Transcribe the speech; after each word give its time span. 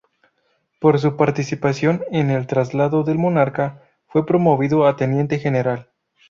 Por 0.79 0.97
su 0.99 1.15
participación 1.15 2.03
en 2.11 2.31
el 2.31 2.47
traslado 2.47 3.03
del 3.03 3.19
monarca, 3.19 3.83
fue 4.07 4.25
promovido 4.25 4.87
a 4.87 4.95
teniente 4.95 5.37
general. 5.37 5.91